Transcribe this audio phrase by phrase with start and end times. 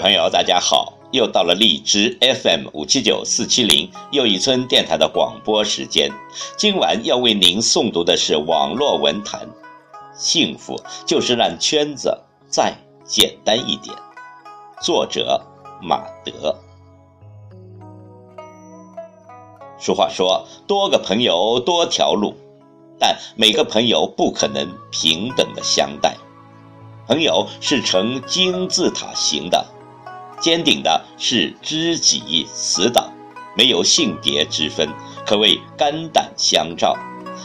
[0.00, 0.94] 朋友，大家好！
[1.12, 6.10] 又到了荔枝 FM 五七九四七零又一村电台的广播时间。
[6.56, 9.46] 今晚要为您诵读的是网络文坛。
[10.14, 12.18] 幸福就是让圈子
[12.48, 13.94] 再简单一点。
[14.80, 15.38] 作者
[15.82, 16.56] 马德。
[19.78, 22.34] 俗话说，多个朋友多条路，
[22.98, 26.16] 但每个朋友不可能平等的相待。
[27.06, 29.66] 朋友是呈金字塔形的，
[30.40, 33.12] 坚定的是知己，死党
[33.56, 34.88] 没有性别之分，
[35.26, 36.96] 可谓肝胆相照。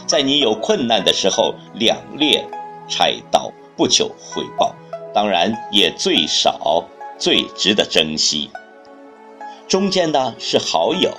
[0.06, 2.44] 在你有困难的时候，两肋
[2.88, 4.74] 插刀，不求回报，
[5.14, 6.84] 当然也最少
[7.18, 8.50] 最值得珍惜。
[9.68, 11.10] 中间呢是好友，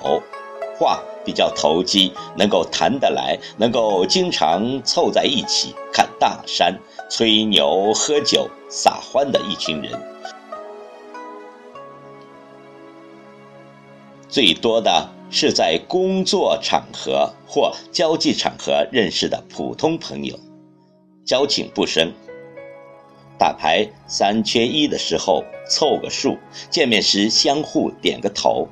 [0.79, 6.75] 话比较投机，能够谈得来，能够经常凑在一起看大山。
[7.09, 9.91] 吹牛、喝酒、撒欢的一群人，
[14.37, 20.39] 最多的是在工作场合或交际场合认识的普通朋友，
[21.25, 22.13] 交情不深。
[23.39, 26.37] 打牌三缺一的时候凑个数，
[26.69, 28.67] 见面时相互点个头。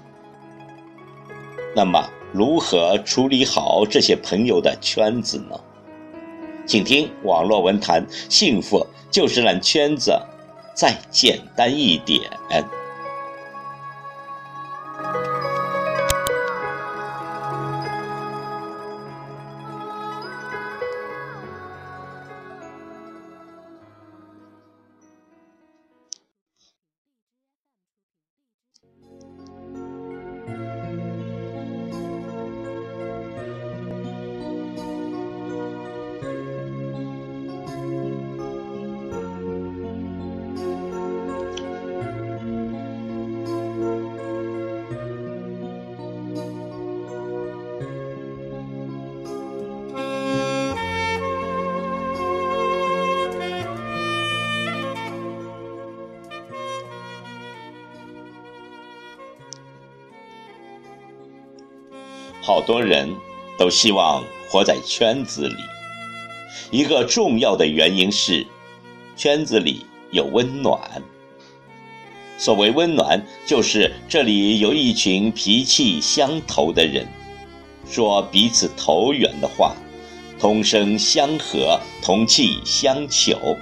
[1.75, 5.59] 那么，如何处理好这些朋友的圈子呢？
[6.67, 10.15] 请听网络文坛，幸福就是让圈子
[10.75, 12.21] 再简单一点。
[62.45, 63.09] 好多人
[63.57, 65.55] 都希望活在圈子里，
[66.69, 68.45] 一个重要的原因是，
[69.17, 70.79] 圈子里有温暖。
[72.37, 77.07] 所谓温暖，就是这里有一群脾气相投的人，
[77.89, 79.75] 说彼此投缘的话，
[80.39, 83.57] 同声相和，同气相求。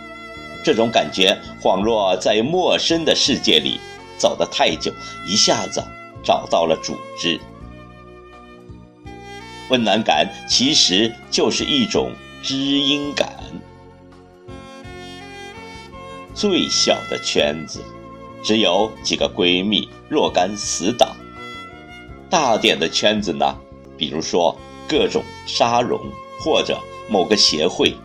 [0.62, 3.80] 这种感觉恍若在陌生的世界里
[4.18, 4.92] 走得太久，
[5.26, 5.82] 一下子
[6.22, 7.40] 找到了组织。
[9.74, 12.12] 温暖感其实就是一种
[12.44, 13.34] 知音感。
[16.36, 17.84] 最小的圈子，
[18.44, 21.16] 只有几个闺蜜、若干死党；
[22.30, 23.58] 大点的圈子呢，
[23.98, 24.56] 比如说
[24.88, 26.00] 各种沙龙
[26.40, 26.80] 或者
[27.10, 27.96] 某个协会，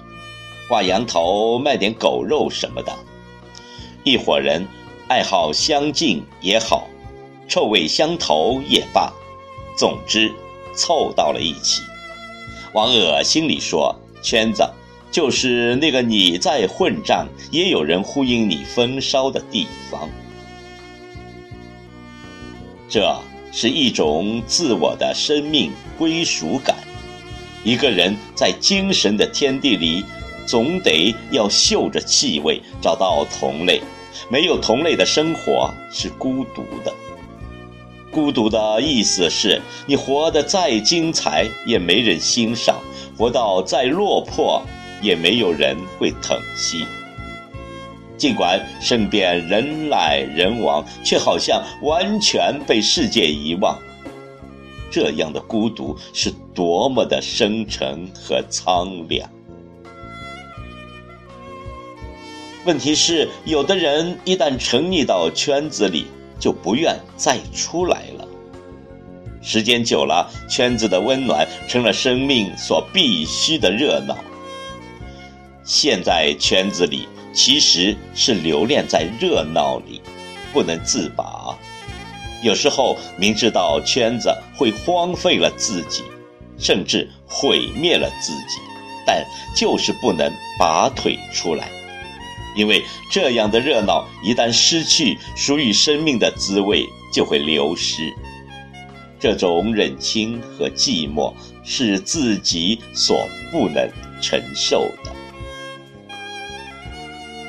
[0.71, 2.91] 挂羊头卖点狗肉什么的，
[4.05, 4.67] 一伙人
[5.07, 6.89] 爱好相近也好，
[7.47, 9.13] 臭味相投也罢，
[9.77, 10.33] 总之。
[10.79, 11.83] 凑到了一起，
[12.73, 14.63] 往恶心里说，圈子
[15.11, 20.09] 就是那个你在混账，也有人呼应你风骚的地方。
[22.89, 26.77] 这是一种自我的生命归属感。
[27.65, 30.05] 一个人在精神的天地里，
[30.47, 33.83] 总得要嗅着气味，找到同类。
[34.31, 36.95] 没有同类的生活是孤独的。
[38.11, 42.77] 孤独的意思是你活得再精彩，也没人欣赏；
[43.17, 44.63] 活到再落魄，
[45.03, 46.87] 也没有人会疼惜。
[48.17, 53.79] 尽管身边人来人往，却好像完全被世界遗忘。
[54.91, 59.29] 这样的孤独是多么的深沉和苍凉。
[62.65, 66.07] 问题是，有的人一旦沉溺到圈子里，
[66.39, 68.27] 就不愿再出来了。
[69.41, 74.17] 时间久了，圈子的温暖成了生命所必须的热闹。
[75.65, 80.01] 现在圈子里其实是留恋在热闹里，
[80.53, 81.57] 不能自拔。
[82.43, 86.03] 有时候明知道圈子会荒废了自己，
[86.59, 88.61] 甚至毁灭了自己，
[89.07, 89.25] 但
[89.55, 91.69] 就是不能拔腿出来。
[92.55, 98.13] 因为这样的热闹一旦失去，属于生命的滋味就会流失。
[99.21, 101.35] 这种忍清和寂寞
[101.65, 103.89] 是自己所不能
[104.21, 105.13] 承受的。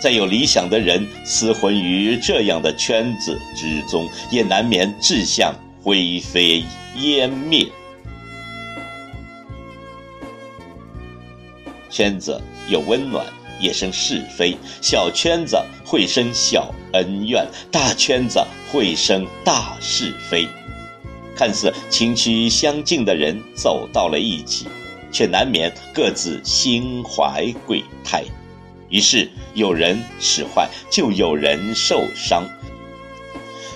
[0.01, 5.53] 再有理想的人厮混于这样的圈子之中，也难免志向
[5.83, 6.63] 灰飞
[6.97, 7.67] 烟灭。
[11.89, 13.25] 圈子有温暖，
[13.59, 18.39] 也生是非；小圈子会生小恩怨，大圈子
[18.71, 20.47] 会生大是非。
[21.35, 24.67] 看似情趣相近的人走到了一起，
[25.11, 28.23] 却难免各自心怀鬼胎。
[28.89, 32.43] 于是有人使坏，就有人受伤；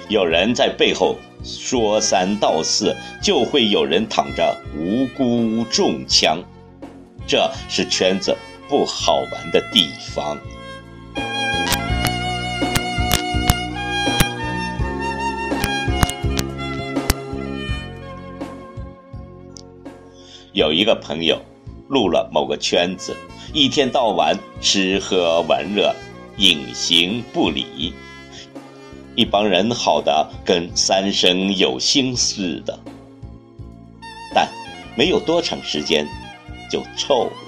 [0.10, 6.42] 有人在背后说三道四，就会有人躺着无辜中枪。
[7.26, 8.36] 这是圈子
[8.74, 10.36] 不好玩的地方。
[20.54, 21.40] 有一个朋友
[21.88, 23.16] 入了某个圈子。
[23.54, 25.96] 一天到晚吃喝玩乐，
[26.38, 27.94] 隐形不离，
[29.16, 32.80] 一帮人好的跟三生有幸似的，
[34.34, 34.50] 但
[34.98, 36.08] 没有多长时间
[36.72, 37.43] 就臭了。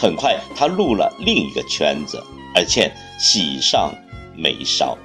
[0.00, 2.22] 很快他入了另一个圈子，
[2.54, 3.92] 而且喜上
[4.36, 4.96] 眉梢。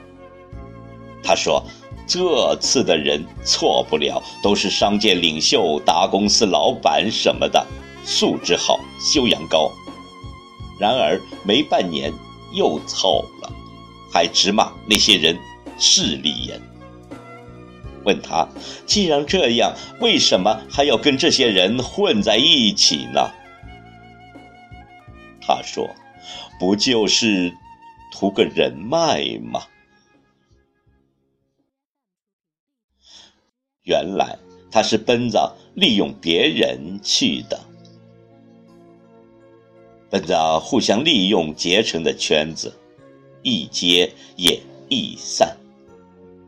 [1.24, 1.64] 他说
[2.06, 7.66] ：“这次的人错不了，都是商界领袖、大公司老板什么的，
[8.06, 9.72] 素质好，修养高。”
[10.78, 12.14] 然而没半年
[12.54, 13.52] 又臭了，
[14.12, 15.36] 还直骂那些人
[15.80, 16.62] 势利眼。
[18.04, 18.48] 问他，
[18.86, 23.32] 既然这样，为什么还要跟这些人混在一起呢？
[25.46, 25.88] 他说
[26.60, 27.54] ：“不就是
[28.12, 29.62] 图个人脉吗？”
[33.84, 34.40] 原来
[34.72, 37.60] 他是奔着利用别人去的。
[40.10, 42.74] 奔着互相利用结成的圈子，
[43.42, 45.58] 易结也易散。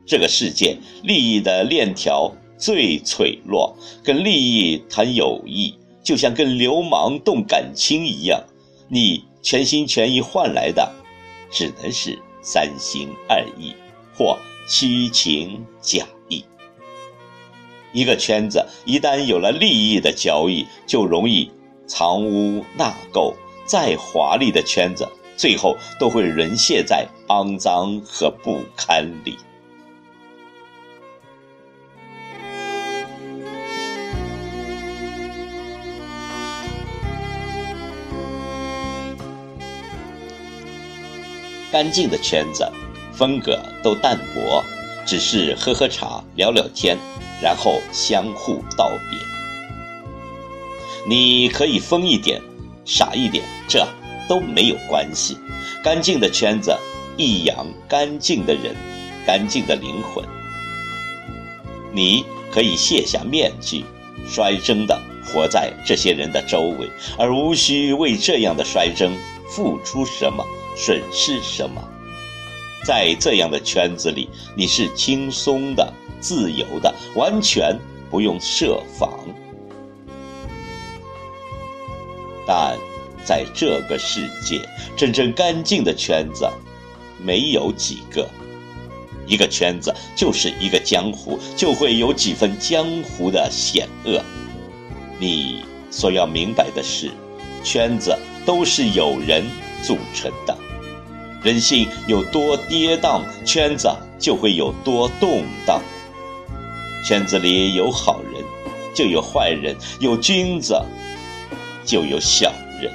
[0.06, 8.46] 这个世界利益的链条最脆弱，跟利益谈友谊，就像跟流氓动感情一样。
[8.88, 10.94] 你全心全意换来的，
[11.52, 13.76] 只能是三心二意
[14.16, 14.38] 或
[14.68, 16.46] 虚情假意。
[17.92, 21.52] 一个圈子一旦有了利益的交易，就容易
[21.88, 23.34] 藏污纳垢。
[23.66, 29.36] 再华丽的圈子，最后都会沦陷在肮脏和不堪里。
[41.76, 42.66] 干净的圈子，
[43.12, 44.64] 风格都淡薄，
[45.06, 46.98] 只是喝喝茶、聊聊天，
[47.42, 49.20] 然后相互道别。
[51.06, 52.42] 你可以疯一点。
[52.86, 53.86] 傻一点，这
[54.30, 55.38] 都没有关系。
[55.84, 56.74] 干净的圈子，
[57.18, 58.74] 一养干净的人，
[59.28, 60.24] 干净的灵魂。
[61.92, 63.84] 你可以卸下面具，
[64.30, 69.12] 率真的活在这些人的周围，而无需为这样的率真
[69.50, 71.82] 付出什么，损失什么。
[72.84, 77.76] 在这样的圈子里，你是轻松的、自由的，完全
[78.12, 79.10] 不用设防。
[82.48, 82.78] 但
[83.24, 84.62] 在这个世界，
[84.96, 86.48] 真正干净的圈子
[87.20, 88.30] 没有几个。
[89.26, 94.22] 一个圈子就是一个江湖，就会有几分江湖的险恶。
[95.18, 97.10] 你所要明白的是，
[97.64, 98.16] 圈子
[98.46, 99.44] 都是有人
[99.82, 100.56] 组成的，
[101.46, 103.88] 人性有多跌宕，圈子
[104.18, 105.80] 就会有多动荡。
[107.06, 108.44] 圈子里有好人，
[108.96, 110.76] 就有坏人；有君子。
[111.86, 112.92] 就有小人。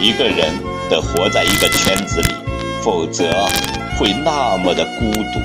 [0.00, 0.54] 一个人
[0.88, 2.28] 得活在一个圈子里，
[2.84, 3.28] 否则
[3.98, 5.40] 会那么的孤独。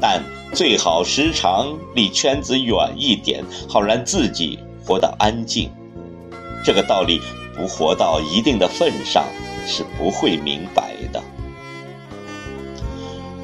[0.00, 0.22] 但
[0.54, 5.70] 最好时常离圈子远一点，好让自己活得安静。
[6.64, 7.20] 这个道理
[7.56, 9.24] 不活到一定的份上，
[9.66, 11.22] 是不会明白的。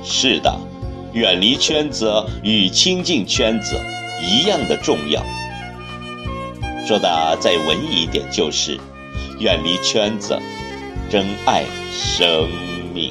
[0.02, 0.58] 是的。
[1.12, 3.80] 远离圈子与亲近圈子
[4.22, 5.24] 一样的重要。
[6.86, 8.78] 说的再文艺一点，就是
[9.38, 10.38] 远离圈子，
[11.08, 12.46] 珍爱生
[12.92, 13.10] 命。